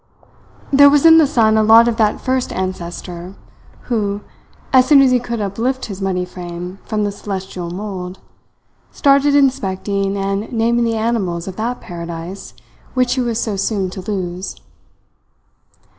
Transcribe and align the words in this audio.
There 0.73 0.89
was 0.89 1.05
in 1.05 1.19
the 1.19 1.27
son 1.27 1.57
a 1.57 1.61
lot 1.63 1.87
of 1.87 1.97
that 1.97 2.19
first 2.19 2.51
ancestor 2.53 3.35
who, 3.81 4.21
as 4.73 4.87
soon 4.87 4.99
as 5.03 5.11
he 5.11 5.19
could 5.19 5.39
uplift 5.39 5.85
his 5.85 6.01
muddy 6.01 6.25
frame 6.25 6.79
from 6.85 7.03
the 7.03 7.11
celestial 7.11 7.69
mould, 7.69 8.17
started 8.89 9.35
inspecting 9.35 10.17
and 10.17 10.51
naming 10.51 10.85
the 10.85 10.97
animals 10.97 11.47
of 11.47 11.55
that 11.57 11.81
paradise 11.81 12.55
which 12.95 13.13
he 13.13 13.21
was 13.21 13.39
so 13.39 13.55
soon 13.55 13.91
to 13.91 14.01
lose. 14.01 14.55